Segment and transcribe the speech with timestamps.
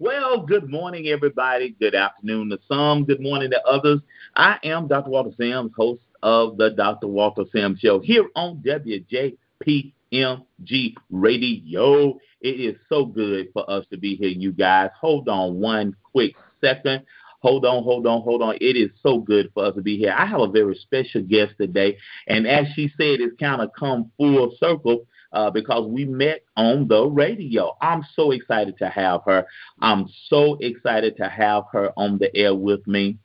[0.00, 1.70] Well, good morning, everybody.
[1.70, 3.04] Good afternoon to some.
[3.04, 3.98] Good morning to others.
[4.36, 5.10] I am Dr.
[5.10, 7.08] Walter Sims, host of the Dr.
[7.08, 9.34] Walter Sims Show here on WJPMG
[11.10, 12.16] Radio.
[12.40, 14.90] It is so good for us to be here, you guys.
[15.00, 17.02] Hold on one quick second.
[17.40, 18.54] Hold on, hold on, hold on.
[18.60, 20.14] It is so good for us to be here.
[20.16, 24.12] I have a very special guest today, and as she said, it's kind of come
[24.16, 27.76] full circle uh, because we met on the radio.
[27.80, 29.46] I'm so excited to have her.
[29.80, 33.18] I'm so excited to have her on the air with me.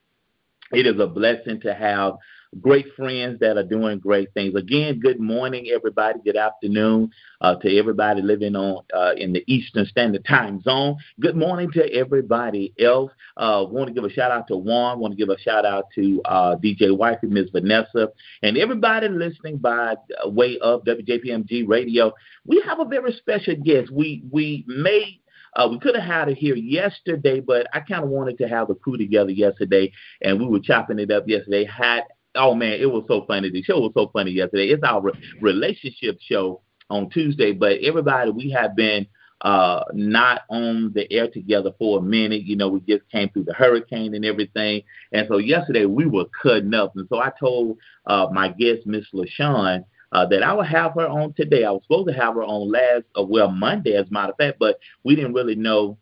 [0.71, 2.13] It is a blessing to have
[2.61, 4.55] great friends that are doing great things.
[4.55, 6.19] Again, good morning, everybody.
[6.23, 7.11] Good afternoon
[7.41, 10.97] uh, to everybody living on uh, in the Eastern Standard Time Zone.
[11.19, 13.11] Good morning to everybody else.
[13.37, 14.99] Uh, want to give a shout out to Juan.
[14.99, 17.49] Want to give a shout out to uh, DJ Wifey, Ms.
[17.51, 18.09] Vanessa,
[18.41, 22.13] and everybody listening by way of WJPMG Radio.
[22.45, 23.91] We have a very special guest.
[23.91, 25.19] We we made
[25.55, 28.67] uh, we could have had it here yesterday, but I kind of wanted to have
[28.67, 31.65] the crew together yesterday, and we were chopping it up yesterday.
[31.65, 32.03] Had
[32.35, 33.49] oh man, it was so funny.
[33.49, 34.67] The show was so funny yesterday.
[34.69, 39.07] It's our re- relationship show on Tuesday, but everybody, we have been
[39.41, 42.43] uh, not on the air together for a minute.
[42.43, 44.83] You know, we just came through the hurricane and everything.
[45.11, 46.93] And so yesterday we were cutting up.
[46.95, 51.07] And so I told uh, my guest, Miss LaShawn, uh, that I would have her
[51.07, 51.65] on today.
[51.65, 54.37] I was supposed to have her on last, uh, well, Monday, as a matter of
[54.37, 55.97] fact, but we didn't really know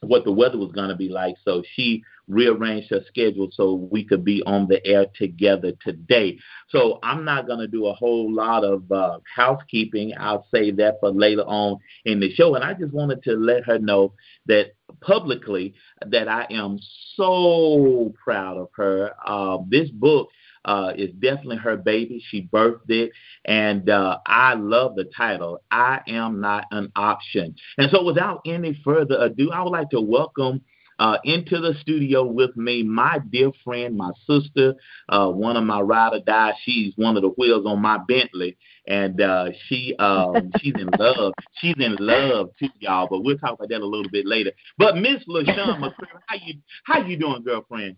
[0.00, 1.34] what the weather was going to be like.
[1.44, 6.38] So she rearranged her schedule so we could be on the air together today.
[6.68, 10.12] So I'm not going to do a whole lot of uh, housekeeping.
[10.18, 12.54] I'll save that for later on in the show.
[12.54, 14.14] And I just wanted to let her know
[14.46, 15.74] that publicly
[16.06, 16.78] that I am
[17.14, 19.12] so proud of her.
[19.26, 20.28] Uh, this book
[20.64, 22.24] uh, is definitely her baby.
[22.30, 23.10] She birthed it,
[23.44, 25.62] and uh, I love the title.
[25.70, 27.54] I am not an option.
[27.76, 30.62] And so, without any further ado, I would like to welcome.
[30.98, 34.74] Uh, into the studio with me, my dear friend, my sister,
[35.08, 36.52] uh, one of my ride or die.
[36.64, 41.32] She's one of the wheels on my Bentley, and uh, she um, she's in love.
[41.54, 43.08] She's in love too, y'all.
[43.10, 44.52] But we'll talk about that a little bit later.
[44.78, 46.54] But Miss LaShawn McCrary, how you
[46.84, 47.96] how you doing, girlfriend?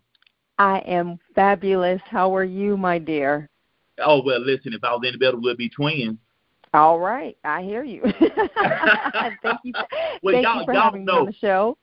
[0.59, 2.00] I am fabulous.
[2.06, 3.50] How are you, my dear?
[3.98, 4.72] Oh well, listen.
[4.72, 6.19] If I was any better, we'd be twins.
[6.75, 8.03] All right, I hear you.
[9.42, 9.72] thank you.
[10.22, 11.78] Well, thank y'all, you for y'all having know, me on the show.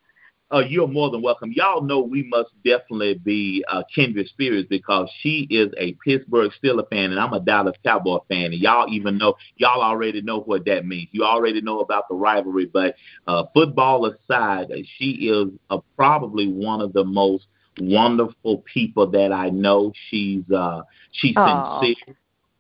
[0.54, 1.52] Uh, you're more than welcome.
[1.52, 6.88] Y'all know we must definitely be uh, kindred spirits because she is a Pittsburgh Steelers
[6.90, 8.46] fan and I'm a Dallas Cowboy fan.
[8.46, 11.10] And y'all even know, y'all already know what that means.
[11.12, 12.68] You already know about the rivalry.
[12.72, 14.68] But uh, football aside,
[15.00, 17.46] she is uh, probably one of the most
[17.80, 19.92] wonderful people that I know.
[20.10, 21.80] She's uh, she's Aw.
[21.80, 22.16] sincere.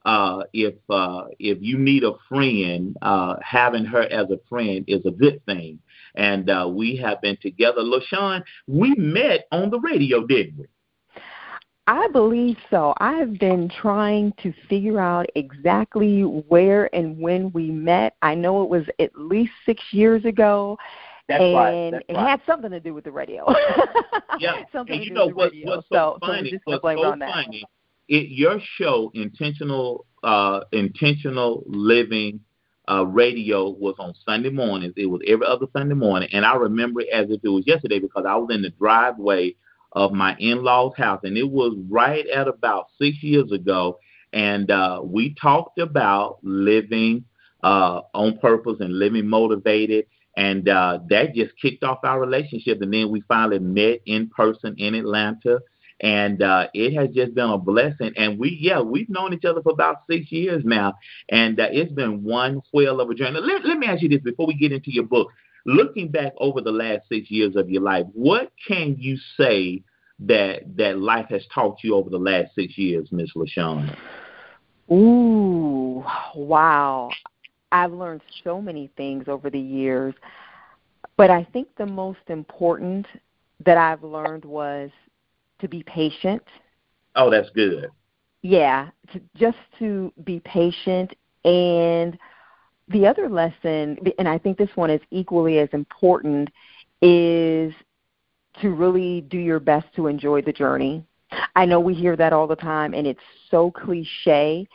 [0.05, 5.05] Uh, if uh, if you need a friend, uh, having her as a friend is
[5.05, 5.79] a good thing.
[6.15, 7.81] And uh, we have been together.
[7.81, 10.65] LaShawn, we met on the radio, didn't we?
[11.85, 12.93] I believe so.
[12.99, 18.15] I've been trying to figure out exactly where and when we met.
[18.21, 20.77] I know it was at least six years ago.
[21.27, 21.91] That's and right.
[21.91, 22.29] That's it right.
[22.29, 23.53] had something to do with the radio.
[24.39, 25.75] Yeah, something and you know what, radio.
[25.75, 26.49] what's so, so, so funny?
[26.49, 27.33] gonna what's blame so on that.
[27.33, 27.63] funny?
[28.07, 32.39] It your show, intentional, uh, intentional living,
[32.89, 34.93] uh, radio was on Sunday mornings.
[34.97, 37.99] It was every other Sunday morning, and I remember it as if it was yesterday
[37.99, 39.55] because I was in the driveway
[39.93, 43.99] of my in-laws' house, and it was right at about six years ago,
[44.33, 47.25] and uh, we talked about living
[47.63, 50.05] uh, on purpose and living motivated.
[50.35, 52.81] And uh, that just kicked off our relationship.
[52.81, 55.59] And then we finally met in person in Atlanta.
[56.03, 58.11] And uh, it has just been a blessing.
[58.17, 60.95] And we, yeah, we've known each other for about six years now.
[61.29, 63.39] And uh, it's been one whale of a journey.
[63.39, 65.29] Let, let me ask you this before we get into your book.
[65.65, 69.81] Looking back over the last six years of your life, what can you say
[70.19, 73.95] that that life has taught you over the last six years, Miss LaShawn?
[74.91, 76.03] Ooh,
[76.35, 77.09] wow.
[77.71, 80.13] I've learned so many things over the years,
[81.15, 83.07] but I think the most important
[83.65, 84.91] that I've learned was
[85.63, 86.43] to be patient.
[87.15, 87.89] Oh, that's good.
[88.43, 91.13] Yeah, to, just to be patient.
[91.45, 92.17] And
[92.89, 96.49] the other lesson, and I think this one is equally as important,
[97.01, 97.73] is
[98.61, 101.03] to really do your best to enjoy the journey.
[101.55, 104.67] I know we hear that all the time, and it's so cliche,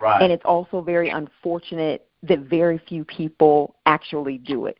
[0.00, 0.22] Right.
[0.22, 4.78] and it's also very unfortunate that very few people actually do it.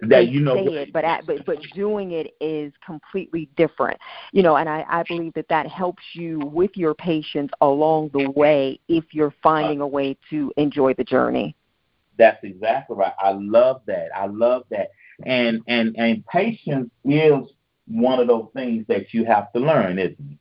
[0.00, 3.98] That they you know say it, but at, but but doing it is completely different.
[4.32, 8.28] You know, and I, I believe that that helps you with your patience along the
[8.30, 11.56] way if you're finding a way to enjoy the journey.
[12.18, 13.12] That's exactly right.
[13.18, 14.08] I love that.
[14.14, 14.90] I love that.
[15.24, 17.50] And and and patience is
[17.86, 20.38] one of those things that you have to learn, isn't it?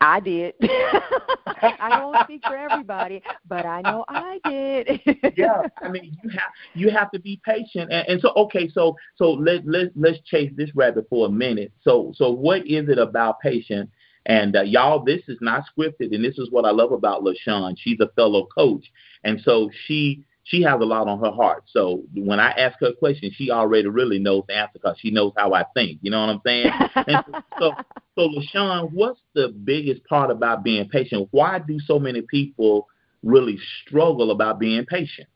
[0.00, 0.54] I did.
[0.62, 5.00] I don't speak for everybody, but I know I did.
[5.36, 8.96] yeah, I mean you have you have to be patient, and, and so okay, so
[9.16, 11.72] so let let let's chase this rabbit for a minute.
[11.82, 13.90] So so what is it about patience?
[14.26, 17.76] And uh, y'all, this is not scripted, and this is what I love about LaShawn.
[17.78, 18.84] She's a fellow coach,
[19.24, 21.64] and so she she has a lot on her heart.
[21.66, 25.10] So when I ask her a question, she already really knows the answer because she
[25.10, 25.98] knows how I think.
[26.00, 26.70] You know what I'm saying?
[26.94, 27.24] and
[27.60, 27.72] so,
[28.18, 31.28] so, LaShawn, what's the biggest part about being patient?
[31.32, 32.88] Why do so many people
[33.22, 35.28] really struggle about being patient?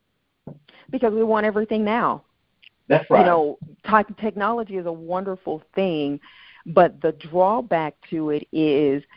[0.89, 2.23] Because we want everything now.
[2.87, 3.19] That's right.
[3.19, 6.19] You know, type technology is a wonderful thing,
[6.65, 9.03] but the drawback to it is–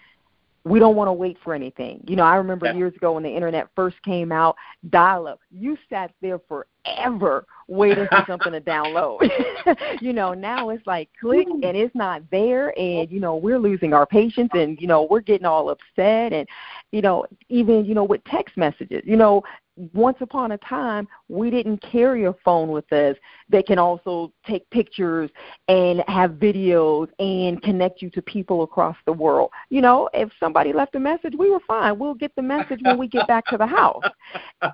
[0.66, 2.02] we don't want to wait for anything.
[2.08, 4.56] You know, I remember years ago when the internet first came out,
[4.90, 5.38] dial up.
[5.48, 9.30] You sat there forever waiting for something to download.
[10.00, 13.94] you know, now it's like click and it's not there and you know, we're losing
[13.94, 16.48] our patience and you know, we're getting all upset and
[16.90, 19.02] you know, even you know with text messages.
[19.04, 19.44] You know,
[19.92, 23.16] once upon a time we didn't carry a phone with us
[23.48, 25.30] that can also take pictures
[25.68, 29.50] and have videos and connect you to people across the world.
[29.68, 31.98] You know, if somebody left a message, we were fine.
[31.98, 34.04] We'll get the message when we get back to the house.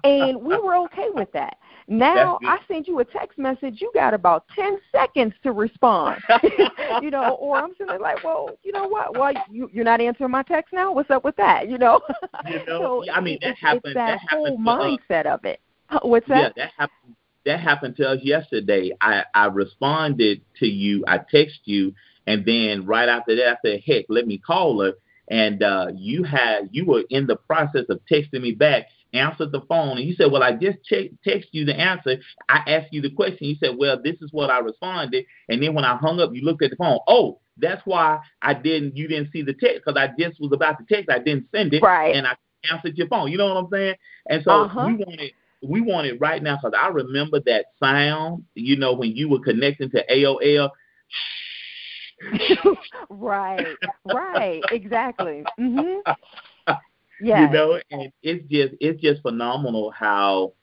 [0.05, 1.57] And we were okay with that.
[1.89, 6.21] Now I send you a text message, you got about ten seconds to respond.
[7.03, 9.17] you know, or I'm sitting there like, well, you know what?
[9.17, 10.93] Why you you're not answering my text now?
[10.93, 11.69] What's up with that?
[11.69, 12.01] You know.
[12.49, 13.95] You know, so I mean that happened.
[13.95, 15.61] That, that happened mindset of it.
[16.03, 16.55] What's that?
[16.57, 17.17] Yeah, that happened.
[17.45, 18.91] That happened to us yesterday.
[19.01, 21.05] I I responded to you.
[21.07, 21.95] I text you,
[22.27, 24.93] and then right after that, I said, "Heck, let me call her."
[25.29, 29.61] And uh, you had you were in the process of texting me back, answered the
[29.69, 32.17] phone and you said, Well, I just check, text you the answer.
[32.49, 33.49] I asked you the question.
[33.49, 35.25] You said, Well, this is what I responded.
[35.49, 36.99] And then when I hung up, you looked at the phone.
[37.09, 40.79] Oh, that's why I didn't you didn't see the text because I just was about
[40.79, 41.11] to text.
[41.11, 41.83] I didn't send it.
[41.83, 42.15] Right.
[42.15, 42.35] And I
[42.71, 43.31] answered your phone.
[43.31, 43.95] You know what I'm saying?
[44.29, 44.87] And so uh-huh.
[44.87, 45.33] we want it
[45.63, 49.41] we want it right now because I remember that sound, you know, when you were
[49.41, 50.71] connecting to AOL.
[53.11, 55.45] right, right, exactly.
[55.59, 56.01] Mhm.
[57.23, 57.49] Yes.
[57.53, 60.55] You know, and it's just it's just phenomenal how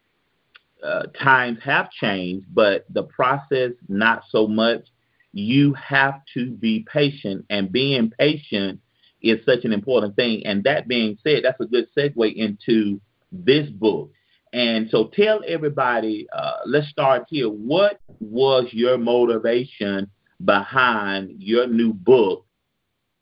[0.83, 4.87] uh, times have changed, but the process not so much.
[5.31, 8.81] You have to be patient, and being patient
[9.21, 10.45] is such an important thing.
[10.45, 12.99] And that being said, that's a good segue into
[13.31, 14.11] this book.
[14.51, 16.27] And so, tell everybody.
[16.33, 17.47] Uh, let's start here.
[17.47, 20.09] What was your motivation
[20.43, 22.45] behind your new book?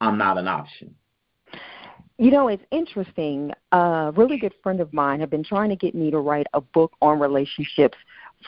[0.01, 0.95] I'm not an option.
[2.17, 3.51] You know, it's interesting.
[3.71, 6.61] A really good friend of mine had been trying to get me to write a
[6.61, 7.97] book on relationships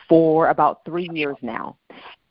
[0.08, 1.78] for about three years now.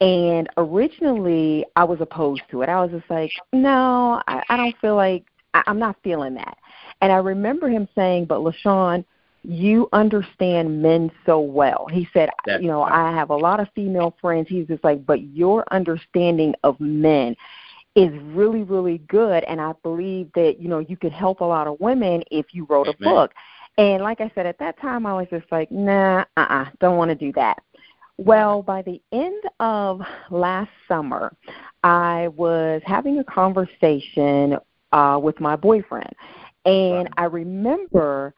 [0.00, 2.68] And originally, I was opposed to it.
[2.68, 5.24] I was just like, no, I, I don't feel like
[5.54, 6.56] I, I'm not feeling that.
[7.00, 9.04] And I remember him saying, but LaShawn,
[9.44, 11.86] you understand men so well.
[11.90, 14.48] He said, That's you know, I have a lot of female friends.
[14.48, 17.36] He's just like, but your understanding of men
[17.98, 21.66] is really really good and i believe that you know you could help a lot
[21.66, 23.14] of women if you wrote a Amen.
[23.14, 23.32] book.
[23.76, 27.10] And like i said at that time i was just like nah uh-uh don't want
[27.10, 27.60] to do that.
[28.16, 30.00] Well by the end of
[30.30, 31.36] last summer
[31.82, 34.56] i was having a conversation
[34.92, 36.12] uh with my boyfriend.
[36.66, 38.32] And i remember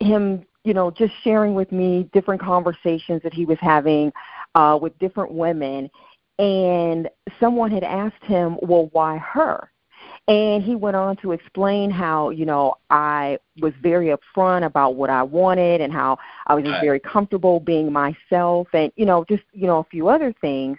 [0.00, 4.12] him you know just sharing with me different conversations that he was having
[4.56, 5.88] uh with different women
[6.40, 9.70] and someone had asked him, "Well, why her?"
[10.28, 15.10] And he went on to explain how, you know, I was very upfront about what
[15.10, 19.42] I wanted and how I was just very comfortable being myself and, you know, just,
[19.52, 20.78] you know, a few other things.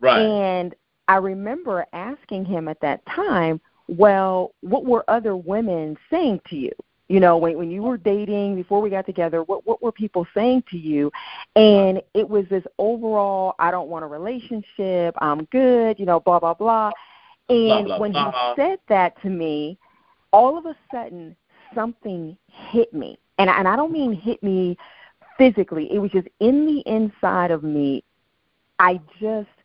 [0.00, 0.20] Right.
[0.20, 0.74] And
[1.08, 6.72] I remember asking him at that time, well, what were other women saying to you?
[7.14, 10.26] You know when when you were dating before we got together what what were people
[10.34, 11.12] saying to you?
[11.54, 15.14] And it was this overall i don't want a relationship.
[15.18, 16.90] I'm good you know blah blah blah.
[17.48, 18.32] And blah, blah, when blah.
[18.32, 19.78] he said that to me
[20.32, 21.36] all of a sudden
[21.72, 22.36] something
[22.72, 23.16] hit me.
[23.38, 24.76] And and i don't mean hit me
[25.38, 25.88] physically.
[25.92, 28.02] It was just in the inside of me.
[28.80, 29.56] I just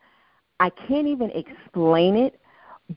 [0.60, 2.39] i can't even explain it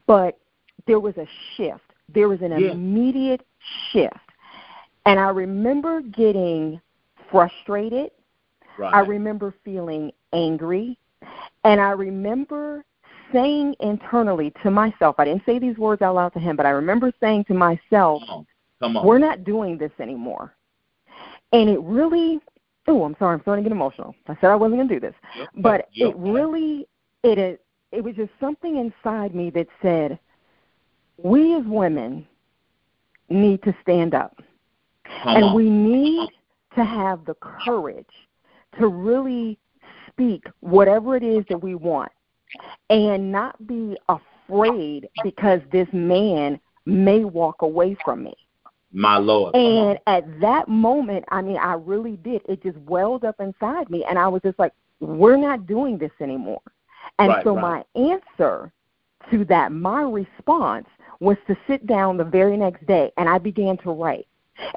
[0.06, 0.38] but
[0.87, 1.88] there was a shift.
[2.12, 2.73] There was an yeah.
[2.73, 3.47] immediate
[3.92, 4.32] shift
[5.06, 6.80] and I remember getting
[7.30, 8.11] frustrated.
[8.78, 8.94] Right.
[8.94, 10.99] I remember feeling angry.
[11.64, 12.85] And I remember
[13.32, 16.71] saying internally to myself, I didn't say these words out loud to him, but I
[16.71, 18.47] remember saying to myself, Come on.
[18.80, 19.06] Come on.
[19.06, 20.54] We're not doing this anymore.
[21.52, 22.40] And it really
[22.88, 24.14] oh, I'm sorry, I'm starting to get emotional.
[24.26, 25.49] I said I wasn't going to do this, Yep.
[25.59, 26.11] but Yep.
[26.11, 26.88] it really
[27.23, 27.59] it is
[27.92, 30.18] it was just something inside me that said
[31.18, 32.26] we as women
[33.28, 34.42] need to stand up
[35.23, 35.54] Come and on.
[35.54, 36.28] we need
[36.75, 38.07] to have the courage
[38.78, 39.59] to really
[40.09, 42.12] speak whatever it is that we want
[42.90, 48.35] and not be afraid because this man may walk away from me.
[48.92, 49.54] My Lord.
[49.54, 52.42] And at that moment, I mean, I really did.
[52.47, 56.11] It just welled up inside me, and I was just like, we're not doing this
[56.21, 56.61] anymore.
[57.19, 57.85] And Right, so right.
[57.97, 58.71] my answer
[59.31, 60.87] to that, my response
[61.21, 64.26] was to sit down the very next day, and I began to write.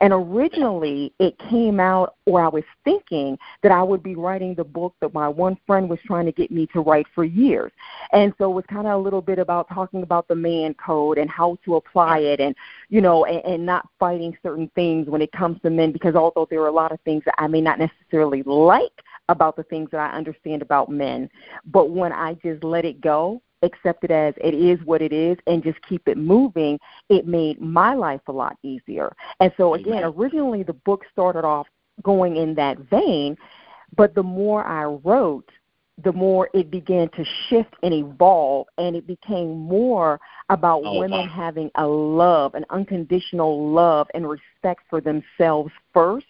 [0.01, 4.63] And originally, it came out, or I was thinking that I would be writing the
[4.63, 7.71] book that my one friend was trying to get me to write for years.
[8.11, 11.17] And so it was kind of a little bit about talking about the man code
[11.17, 12.55] and how to apply it and,
[12.89, 16.47] you know, and, and not fighting certain things when it comes to men because although
[16.49, 18.91] there are a lot of things that I may not necessarily like
[19.29, 21.29] about the things that I understand about men,
[21.65, 25.37] but when I just let it go, accept it as it is what it is
[25.47, 29.15] and just keep it moving, it made my life a lot easier.
[29.39, 30.13] And so again, Amen.
[30.17, 31.67] originally the book started off
[32.03, 33.37] going in that vein,
[33.95, 35.49] but the more I wrote,
[36.03, 40.19] the more it began to shift and evolve, and it became more
[40.49, 41.33] about Oh, women wow.
[41.33, 46.25] having a love, an unconditional love and respect for themselves first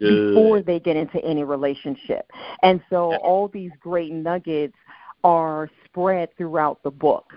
[0.00, 2.28] before they get into any relationship.
[2.62, 4.74] And so all these great nuggets
[5.22, 7.32] are spread throughout the book.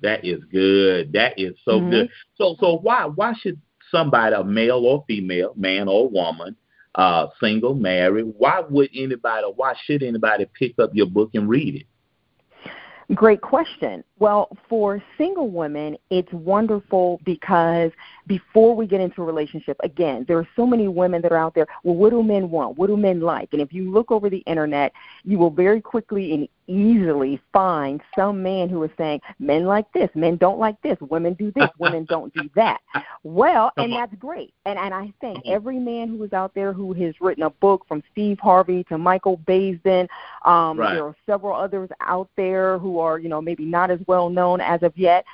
[0.00, 1.12] That is good.
[1.12, 1.90] That is so Mhm.
[1.90, 2.10] good.
[2.36, 3.60] So so why why should
[3.90, 6.56] somebody, a male or female, man or woman,
[6.94, 11.76] uh, single, married, why would anybody why should anybody pick up your book and read
[11.76, 11.86] it?
[13.12, 14.02] Great question.
[14.18, 17.90] Well, for single women, it's wonderful because
[18.26, 21.54] before we get into a relationship, again, there are so many women that are out
[21.54, 21.66] there.
[21.82, 22.78] Well, what do men want?
[22.78, 23.50] What do men like?
[23.52, 24.92] And if you look over the internet,
[25.24, 30.08] you will very quickly and easily find some man who is saying, men like this,
[30.14, 32.80] men don't like this, women do this, women don't do that.
[33.22, 34.00] Well, Come and on.
[34.00, 34.54] that's great.
[34.64, 37.50] And and I think Come every man who is out there who has written a
[37.50, 40.08] book from Steve Harvey to Michael Baisden,
[40.44, 40.94] um, Right.
[40.94, 44.60] there are several others out there who are, you know, maybe not as well known
[44.60, 45.24] as of yet.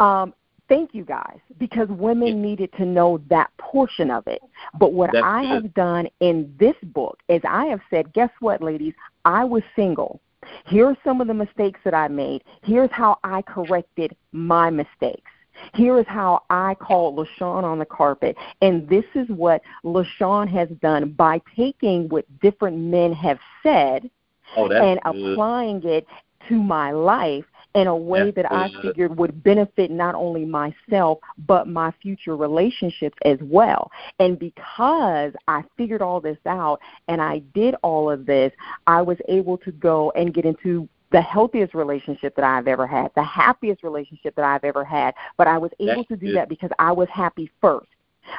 [0.00, 0.34] Um,
[0.68, 4.42] thank you guys because women needed to know that portion of it.
[4.78, 8.62] But what That's I have done in this book is I have said, guess what,
[8.62, 8.94] ladies?
[9.24, 10.20] I was single.
[10.66, 12.44] Here are some of the mistakes that I made.
[12.62, 15.30] Here's how I corrected my mistakes.
[15.74, 18.36] Here is how I called LaShawn on the carpet.
[18.62, 24.08] And this is what LaShawn has done by taking what different men have said
[24.56, 25.32] Oh, and good.
[25.32, 26.06] applying it
[26.48, 31.68] to my life in a way that I figured would benefit not only myself but
[31.68, 33.90] my future relationships as well.
[34.18, 38.52] And because I figured all this out and I did all of this,
[38.86, 43.10] I was able to go and get into the healthiest relationship that I've ever had,
[43.14, 45.14] the happiest relationship that I've ever had.
[45.36, 46.36] But I was able That's to do good.
[46.36, 47.88] that because I was happy first.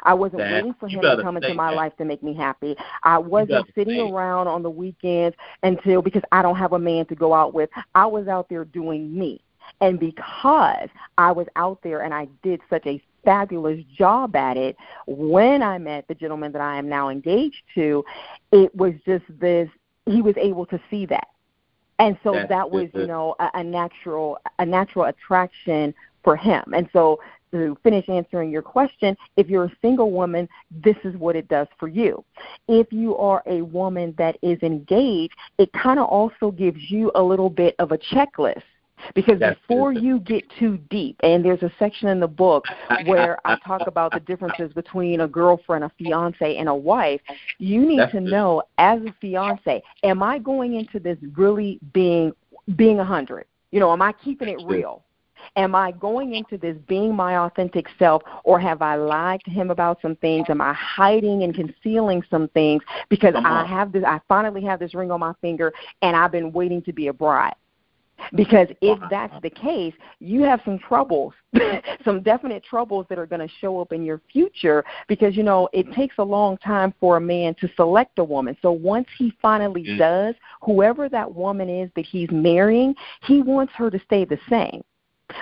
[0.04, 1.76] I wasn't waiting for him to come into my that.
[1.78, 2.76] life to make me happy.
[3.04, 7.16] I wasn't sitting around on the weekends until because I don't have a man to
[7.16, 7.70] go out with.
[7.96, 9.42] I was out there doing me.
[9.82, 14.76] And because I was out there and I did such a fabulous job at it,
[15.06, 18.04] when I met the gentleman that I am now engaged to,
[18.52, 19.70] it was just this
[20.06, 21.28] he was able to see that.
[22.00, 23.02] And so That's that was, good.
[23.02, 25.94] you know, a, a natural a natural attraction
[26.24, 26.64] for him.
[26.74, 27.20] And so
[27.52, 31.68] to finish answering your question, if you're a single woman, this is what it does
[31.80, 32.24] for you.
[32.68, 37.22] If you are a woman that is engaged, it kind of also gives you a
[37.22, 38.64] little bit of a checklist.
[39.16, 40.04] Because That's before good.
[40.04, 42.66] you get too deep, and there's a section in the book
[43.06, 47.22] where I talk about the differences between a girlfriend, a fiance, and a wife,
[47.60, 48.30] you need That's to good.
[48.30, 52.34] know as a fiance, am I going into this really being
[52.76, 53.46] being a hundred?
[53.72, 55.06] You know, am I keeping it real?
[55.56, 59.72] Am I going into this being my authentic self, or have I lied to him
[59.72, 60.46] about some things?
[60.50, 64.04] Am I hiding and concealing some things because I have this?
[64.06, 67.14] I finally have this ring on my finger, and I've been waiting to be a
[67.14, 67.56] bride.
[68.36, 71.34] Because if that's the case, you have some troubles,
[72.06, 74.84] some definite troubles that are going to show up in your future.
[75.08, 78.58] Because you know it takes a long time for a man to select a woman.
[78.62, 79.98] So once he finally Mm.
[79.98, 84.84] does, whoever that woman is that he's marrying, he wants her to stay the same.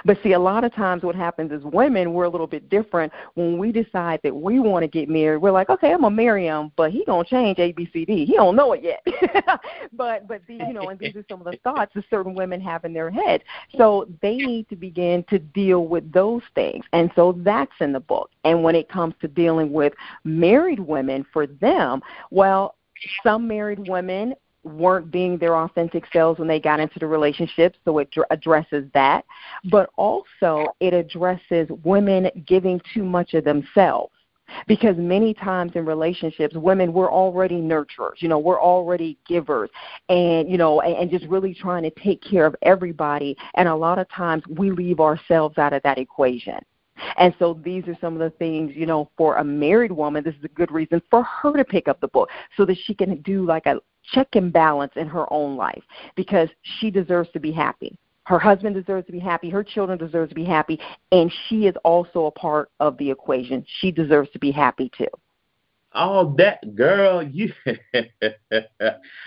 [0.05, 3.11] But see, a lot of times what happens is women, we're a little bit different.
[3.35, 6.45] When we decide that we want to get married, we're like, okay, I'm gonna marry
[6.45, 8.25] him, but he gonna change A, B, C, D.
[8.25, 9.05] He don't know it yet.
[9.93, 12.59] but but the, you know, and these are some of the thoughts that certain women
[12.61, 13.43] have in their head.
[13.77, 17.99] So they need to begin to deal with those things, and so that's in the
[17.99, 18.29] book.
[18.43, 22.01] And when it comes to dealing with married women, for them,
[22.31, 22.75] well,
[23.23, 24.33] some married women
[24.67, 28.85] weren't being their authentic selves when they got into the relationship, so it dr- addresses
[28.93, 29.25] that.
[29.71, 34.11] But also, it addresses women giving too much of themselves.
[34.65, 39.69] Because many times in relationships women we're already nurturers you know we're already givers.
[40.07, 43.35] And you know and, and just really trying to take care of everybody.
[43.55, 46.59] And a lot of times we leave ourselves out of that equation.
[47.17, 50.35] And so these are some of the things, you know, for a married woman, this
[50.35, 53.21] is a good reason for her to pick up the book so that she can
[53.21, 53.79] do like a
[54.13, 55.83] check and balance in her own life
[56.15, 56.49] because
[56.79, 57.97] she deserves to be happy.
[58.23, 59.49] Her husband deserves to be happy.
[59.49, 60.79] Her children deserve to be happy.
[61.13, 63.65] And she is also a part of the equation.
[63.79, 65.07] She deserves to be happy too.
[65.93, 67.53] Oh, that girl, you.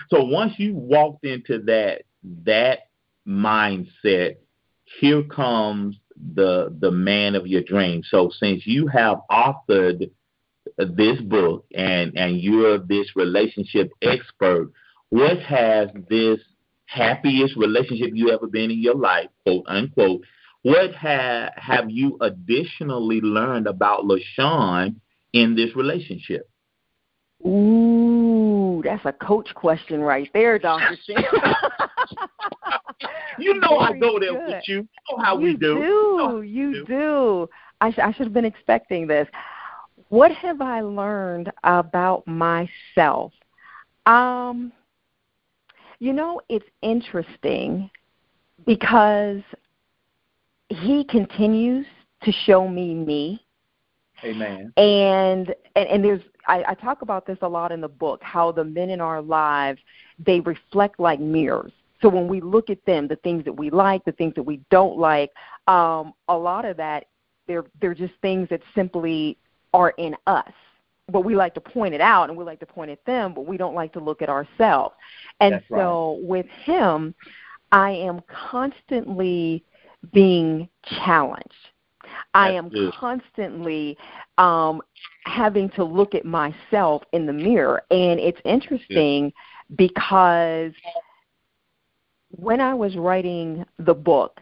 [0.09, 2.03] so once you walked into that
[2.45, 2.79] that
[3.27, 4.35] mindset,
[4.99, 5.97] here comes
[6.35, 8.07] the the man of your dreams.
[8.11, 10.11] So since you have authored
[10.77, 14.71] this book and and you're this relationship expert,
[15.09, 16.39] what has this
[16.91, 20.21] happiest relationship you ever been in your life, quote unquote.
[20.63, 24.97] What ha- have you additionally learned about LaShawn
[25.33, 26.47] in this relationship?
[27.45, 30.95] Ooh, that's a coach question right there, Dr.
[33.39, 34.47] you know Very I go there good.
[34.47, 34.75] with you.
[34.75, 34.87] You
[35.17, 35.57] know how you we do.
[35.57, 35.79] do.
[35.79, 36.85] You, know you do.
[36.85, 37.49] do.
[37.79, 39.27] I, sh- I should have been expecting this.
[40.11, 43.31] What have I learned about myself?
[44.05, 44.73] Um,
[45.99, 47.89] you know, it's interesting
[48.65, 49.39] because
[50.67, 51.85] he continues
[52.23, 53.41] to show me me.
[54.25, 54.73] Amen.
[54.75, 58.51] And and, and there's I, I talk about this a lot in the book, how
[58.51, 59.79] the men in our lives
[60.19, 61.71] they reflect like mirrors.
[62.01, 64.59] So when we look at them, the things that we like, the things that we
[64.69, 65.31] don't like,
[65.67, 67.05] um, a lot of that
[67.47, 69.37] they're they're just things that simply
[69.73, 70.51] are in us
[71.11, 73.45] but we like to point it out and we like to point at them, but
[73.45, 74.95] we don't like to look at ourselves.
[75.39, 76.23] And That's so right.
[76.23, 77.13] with him,
[77.71, 79.63] I am constantly
[80.13, 81.53] being challenged.
[82.33, 83.97] I am constantly
[84.37, 84.81] um,
[85.25, 87.83] having to look at myself in the mirror.
[87.91, 89.31] And it's interesting
[89.75, 90.71] because
[92.31, 94.41] when I was writing the book,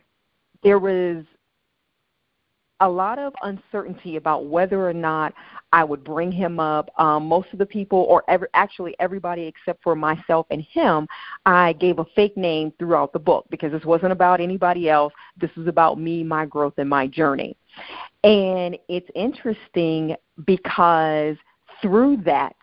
[0.64, 1.26] there was
[2.82, 5.34] a lot of uncertainty about whether or not
[5.72, 6.90] I would bring him up.
[6.98, 11.08] Um, most of the people, or actually everybody except for myself and him,
[11.46, 15.14] I gave a fake name throughout the book because this wasn't about anybody else.
[15.40, 17.56] This was about me, my growth, and my journey.
[18.24, 20.16] And it's interesting
[20.46, 21.36] because
[21.82, 22.56] through that,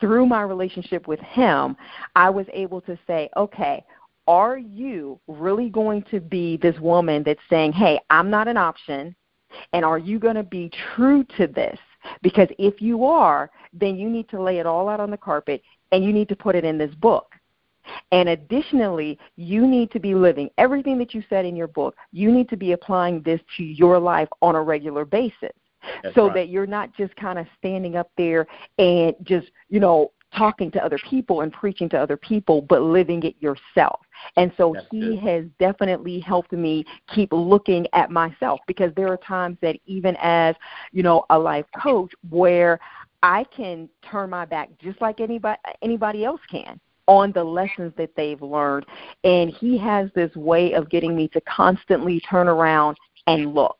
[0.00, 1.76] through my relationship with him,
[2.16, 3.84] I was able to say, okay,
[4.26, 9.14] are you really going to be this woman that's saying, hey, I'm not an option?
[9.72, 11.78] And are you going to be true to this?
[12.22, 15.62] Because if you are, then you need to lay it all out on the carpet
[15.92, 17.32] and you need to put it in this book.
[18.12, 21.96] And additionally, you need to be living everything that you said in your book.
[22.12, 25.50] You need to be applying this to your life on a regular basis.
[26.02, 26.34] That's so right.
[26.34, 28.46] that you're not just kind of standing up there
[28.78, 33.22] and just, you know, talking to other people and preaching to other people, but living
[33.22, 34.00] it yourself.
[34.36, 35.18] And so That's he good.
[35.20, 40.54] has definitely helped me keep looking at myself because there are times that even as,
[40.92, 42.78] you know, a life coach where
[43.22, 48.10] I can turn my back just like anybody anybody else can on the lessons that
[48.16, 48.86] they've learned
[49.24, 53.76] and he has this way of getting me to constantly turn around and look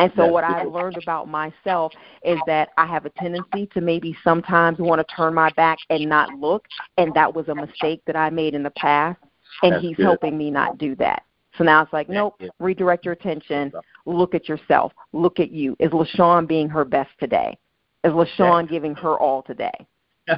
[0.00, 0.44] and so what.
[0.44, 1.92] I've learned about myself
[2.24, 6.08] is that I have a tendency to maybe sometimes want to turn my back and
[6.08, 6.64] not look,
[6.96, 9.18] and that was a mistake that I made in the past,
[9.62, 10.04] and That's he's good.
[10.04, 11.22] helping me not do that.
[11.58, 12.48] So now it's like, nope, yeah.
[12.58, 13.72] redirect your attention,
[14.06, 15.76] look at yourself, look at you.
[15.78, 17.58] Is LaShawn being her best today?
[18.04, 19.86] Is LaShawn giving her all today?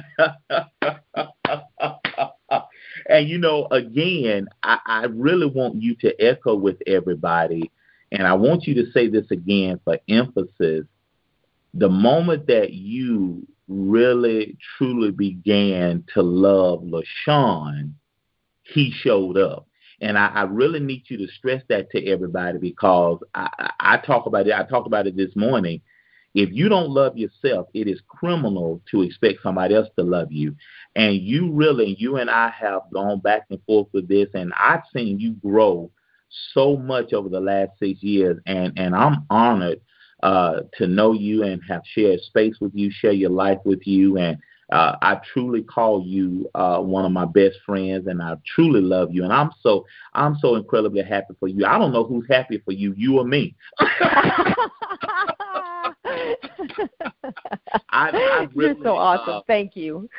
[3.09, 7.71] and you know, again, I, I really want you to echo with everybody,
[8.13, 10.85] and I want you to say this again for emphasis.
[11.73, 17.93] The moment that you really truly began to love LaShawn,
[18.61, 19.67] he showed up.
[19.99, 24.27] And I, I really need you to stress that to everybody because I, I talk
[24.27, 24.53] about it.
[24.53, 25.81] I talked about it this morning.
[26.35, 30.55] If you don't love yourself, it is criminal to expect somebody else to love you.
[30.95, 34.81] And you really, you and I have gone back and forth with this, and I've
[34.95, 35.89] seen you grow
[36.53, 39.81] so much over the last six years, and and I'm honored
[40.21, 44.17] uh, to know you and have shared space with you, share your life with you,
[44.17, 44.37] and
[44.71, 49.09] uh, I truly call you uh, one of my best friends, and I truly love
[49.11, 51.65] you, and I'm so I'm so incredibly happy for you.
[51.65, 53.55] I don't know who's happy for you, you or me.
[57.89, 59.35] I, I really, You're so awesome.
[59.35, 60.09] Uh, Thank you.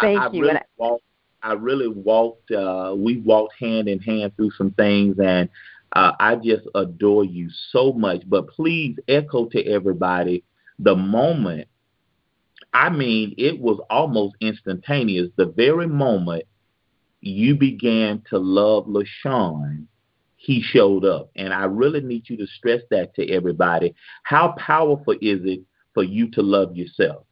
[0.00, 0.50] Thank I you.
[0.50, 0.96] I-
[1.44, 2.50] I really walked.
[2.50, 5.48] Uh, we walked hand in hand through some things, and
[5.94, 8.22] uh, I just adore you so much.
[8.26, 10.42] But please echo to everybody
[10.78, 11.68] the moment.
[12.72, 15.28] I mean, it was almost instantaneous.
[15.36, 16.44] The very moment
[17.20, 19.86] you began to love LaShawn,
[20.36, 21.30] he showed up.
[21.36, 23.94] And I really need you to stress that to everybody.
[24.24, 25.60] How powerful is it
[25.92, 27.26] for you to love yourself?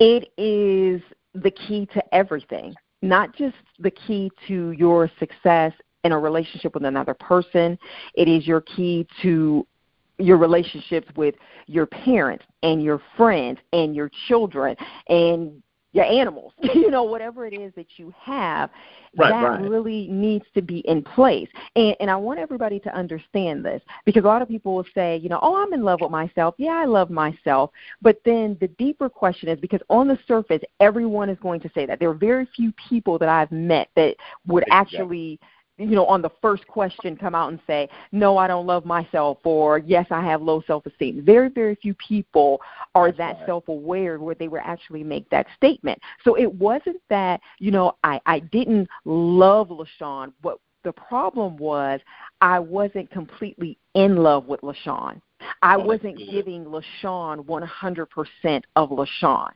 [0.00, 1.00] it is
[1.34, 2.74] the key to everything,
[3.04, 5.72] not just the key to your success
[6.04, 7.78] in a relationship with another person.
[8.14, 9.66] It is your key to
[10.18, 11.34] your relationships with
[11.66, 14.76] your parents and your friends and your children
[15.08, 15.62] and
[15.94, 18.68] your animals, you know, whatever it is that you have,
[19.16, 19.70] Right, that right.
[19.70, 21.48] really needs to be in place.
[21.76, 25.18] And, and I want everybody to understand this because a lot of people will say,
[25.18, 26.56] you know, oh, I'm in love with myself.
[26.58, 27.70] Yeah, I love myself.
[28.02, 31.86] But then the deeper question is because on the surface, everyone is going to say
[31.86, 32.00] that.
[32.00, 34.16] There are very few people that I've met that
[34.48, 34.98] would Exactly.
[34.98, 35.40] actually
[35.76, 39.38] you know, on the first question come out and say, no, I don't love myself,
[39.44, 41.24] or yes, I have low self esteem.
[41.24, 42.60] Very, very few people
[42.94, 43.46] are That's that right.
[43.46, 45.98] self aware where they would actually make that statement.
[46.22, 50.32] So it wasn't that, you know, I, I didn't love LaShawn.
[50.42, 52.00] What the problem was,
[52.40, 55.20] I wasn't completely in love with LaShawn.
[55.62, 59.50] I Oh, wasn't giving LaShawn 100% of LaShawn.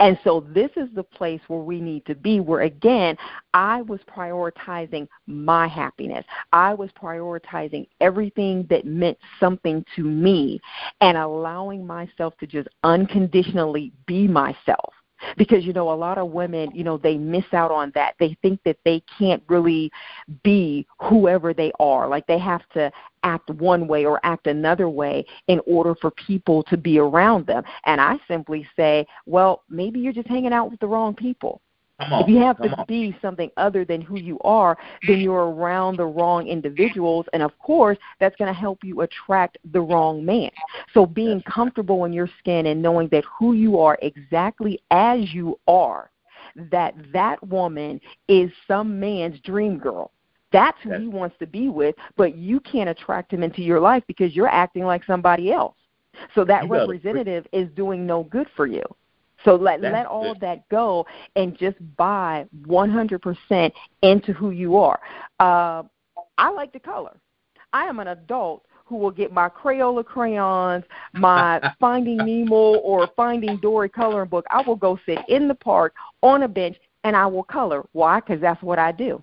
[0.00, 3.16] And so this is the place where we need to be, where again,
[3.54, 6.24] I was prioritizing my happiness.
[6.52, 10.60] I was prioritizing everything that meant something to me
[11.00, 14.92] and allowing myself to just unconditionally be myself.
[15.36, 18.14] Because, you know, a lot of women, you know, they miss out on that.
[18.18, 19.90] They think that they can't really
[20.42, 22.08] be whoever they are.
[22.08, 22.90] Like they have to
[23.24, 27.62] act one way or act another way in order for people to be around them.
[27.84, 31.60] And I simply say, well, maybe you're just hanging out with the wrong people.
[32.10, 36.04] If you have to be something other than who you are, then you're around the
[36.06, 37.26] wrong individuals.
[37.32, 40.50] And of course, that's going to help you attract the wrong man.
[40.94, 45.58] So being comfortable in your skin and knowing that who you are exactly as you
[45.66, 46.10] are,
[46.70, 50.10] that that woman is some man's dream girl.
[50.52, 54.02] That's who he wants to be with, but you can't attract him into your life
[54.06, 55.74] because you're acting like somebody else.
[56.34, 58.82] So that representative is doing no good for you.
[59.44, 64.76] So let That's let all of that go and just buy 100% into who you
[64.76, 65.00] are.
[65.40, 65.82] Uh,
[66.38, 67.16] I like the color.
[67.72, 73.56] I am an adult who will get my Crayola crayons, my Finding Nemo or Finding
[73.58, 74.44] Dory coloring book.
[74.50, 77.84] I will go sit in the park on a bench and I will color.
[77.92, 78.20] Why?
[78.20, 79.22] Because that's what I do.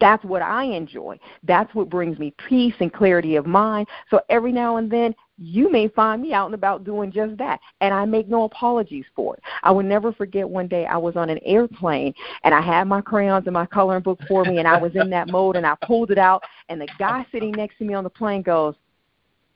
[0.00, 1.18] That's what I enjoy.
[1.42, 3.86] That's what brings me peace and clarity of mind.
[4.10, 7.60] So every now and then, you may find me out and about doing just that.
[7.80, 9.42] And I make no apologies for it.
[9.62, 13.00] I will never forget one day I was on an airplane and I had my
[13.00, 15.74] crayons and my coloring book for me and I was in that mode and I
[15.82, 18.74] pulled it out and the guy sitting next to me on the plane goes,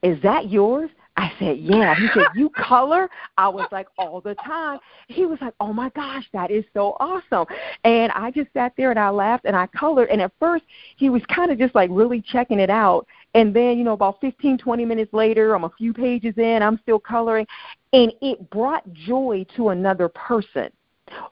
[0.02, 0.90] Is that yours?
[1.18, 1.96] I said, Yeah.
[1.96, 3.10] He said, You color?
[3.36, 4.78] I was like, All the time.
[5.08, 7.44] He was like, Oh my gosh, that is so awesome.
[7.82, 10.10] And I just sat there and I laughed and I colored.
[10.10, 10.64] And at first,
[10.96, 13.04] he was kind of just like really checking it out.
[13.34, 16.78] And then, you know, about 15, 20 minutes later, I'm a few pages in, I'm
[16.82, 17.46] still coloring.
[17.92, 20.70] And it brought joy to another person.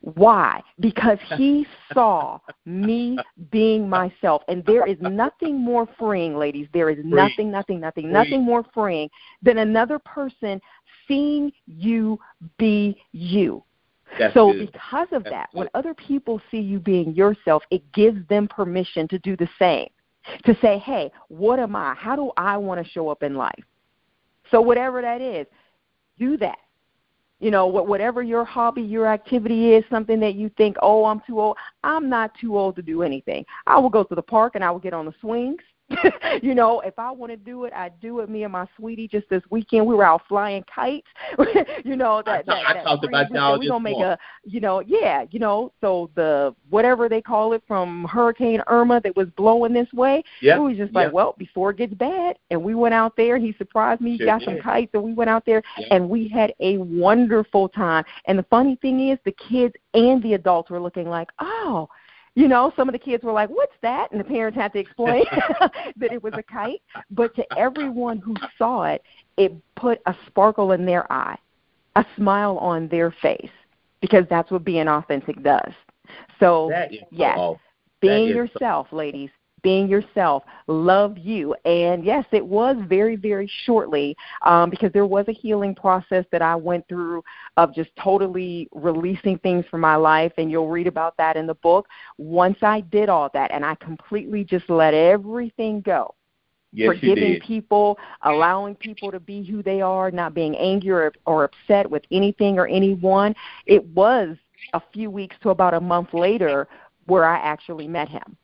[0.01, 0.63] Why?
[0.81, 3.19] Because he saw me
[3.51, 4.43] being myself.
[4.49, 6.69] And there is nothing more freeing, ladies.
[6.73, 8.13] There is nothing, nothing, nothing, Free.
[8.13, 9.09] nothing more freeing
[9.43, 10.61] than another person
[11.09, 12.19] seeing you
[12.59, 13.63] be you.
[14.19, 14.71] That's so good.
[14.73, 15.59] because of That's that, good.
[15.59, 19.89] when other people see you being yourself, it gives them permission to do the same.
[20.45, 21.95] To say, hey, what am I?
[21.95, 23.65] How do I want to show up in life?
[24.51, 25.47] So whatever that is,
[26.19, 26.59] do that.
[27.41, 31.21] You know, wh- whatever your hobby, your activity is, something that you think, oh, I'm
[31.27, 31.57] too old.
[31.83, 33.45] I'm not too old to do anything.
[33.67, 35.61] I will go to the park and I will get on the swings.
[36.43, 38.29] you know, if I want to do it, I do it.
[38.29, 41.07] Me and my sweetie just this weekend we were out flying kites.
[41.85, 44.13] you know that I that, I that talked about weekend, y'all we gonna make morning.
[44.13, 49.01] a you know yeah you know so the whatever they call it from Hurricane Irma
[49.03, 50.25] that was blowing this way.
[50.41, 53.37] Yep, It was just like well before it gets bad, and we went out there
[53.37, 54.13] and he surprised me.
[54.13, 57.69] He Sure got some kites and we went out there and we had a wonderful
[57.69, 58.05] time.
[58.27, 61.89] And the funny thing is, the kids and the adults were looking like, oh,
[62.37, 64.13] you know, some of the kids were like, what's that?
[64.13, 65.25] And the parents had to explain
[65.97, 66.83] that it was a kite.
[67.11, 69.03] But to everyone who saw it,
[69.39, 71.39] it put a sparkle in their eye,
[71.97, 73.51] a smile on their face,
[74.03, 75.73] because that's what being authentic does.
[76.39, 77.01] So, is
[77.37, 77.59] so
[78.01, 79.31] being is so- yourself, ladies,
[79.67, 81.53] being yourself, love you.
[81.65, 86.41] And yes, it was very, very shortly um, because there was a healing process that
[86.41, 87.25] I went through
[87.57, 90.33] of just totally releasing things from my life.
[90.39, 91.89] And you'll read about that in the book.
[92.17, 96.15] Once I did all that and I completely just let everything go.
[96.73, 101.43] Yes, forgiving people, allowing people to be who they are, not being angry or, or
[101.43, 103.35] upset with anything or anyone.
[103.67, 104.37] It was
[104.75, 106.69] a few weeks to about a month later
[107.07, 108.37] where I actually met him.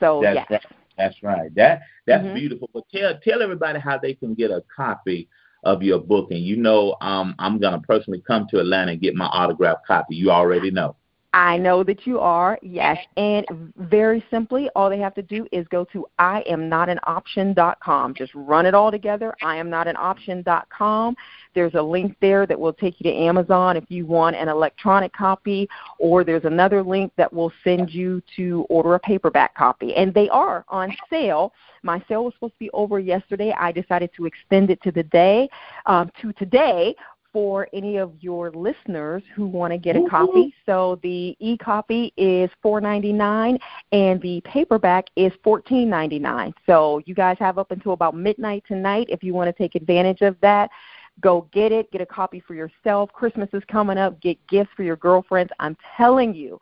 [0.00, 0.46] So that's yes.
[0.50, 0.62] right.
[0.96, 1.54] That's right.
[1.54, 2.34] That that's Mhm.
[2.34, 2.70] beautiful.
[2.72, 5.28] But tell tell everybody how they can get a copy
[5.64, 6.30] of your book.
[6.30, 10.16] And you know, um, I'm gonna personally come to Atlanta and get my autographed copy.
[10.16, 10.96] You already know.
[11.36, 12.96] I know that you are, yes.
[13.18, 13.44] And
[13.76, 18.14] very simply, all they have to do is go to iamnotanoption.com.
[18.14, 21.14] Just run it all together, iamnotanoption.com.
[21.56, 25.14] There's a link there that will take you to Amazon if you want an electronic
[25.14, 25.66] copy,
[25.98, 29.94] or there's another link that will send you to order a paperback copy.
[29.94, 31.54] And they are on sale.
[31.82, 33.54] My sale was supposed to be over yesterday.
[33.58, 35.48] I decided to extend it to the day,
[35.86, 36.94] um, to today
[37.32, 40.54] for any of your listeners who want to get a copy.
[40.64, 43.58] So the e-copy is $4.99
[43.92, 46.54] and the paperback is $14.99.
[46.64, 50.22] So you guys have up until about midnight tonight if you want to take advantage
[50.22, 50.70] of that.
[51.20, 53.10] Go get it, get a copy for yourself.
[53.12, 55.50] Christmas is coming up, get gifts for your girlfriends.
[55.58, 56.58] I'm telling you,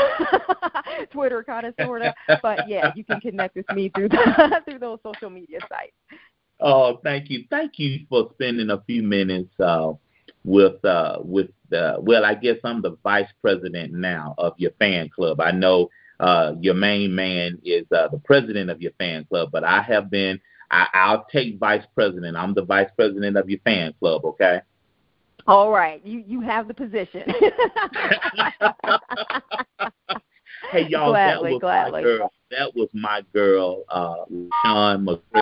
[1.10, 2.14] Twitter, kind of, sorta.
[2.42, 5.92] But yeah, you can connect with me through the, through those social media sites.
[6.60, 7.44] Oh, thank you.
[7.50, 9.92] Thank you for spending a few minutes uh
[10.44, 15.08] with uh with uh well I guess I'm the vice president now of your fan
[15.08, 15.40] club.
[15.40, 15.88] I know
[16.20, 20.10] uh your main man is uh the president of your fan club, but I have
[20.10, 22.36] been I, I'll take vice president.
[22.36, 24.60] I'm the vice president of your fan club, okay?
[25.46, 27.24] All right, you you have the position.
[30.70, 31.92] Hey y'all, Gladly, that was gladly.
[31.92, 32.32] my girl.
[32.50, 34.24] That was my girl, uh
[34.64, 35.40] Sean McCray.